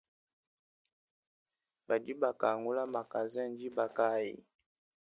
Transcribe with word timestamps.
Badi 1.87 2.13
bakangula 2.21 2.81
magazen 2.95 3.47
diba 3.59 3.85
kayi? 3.97 4.35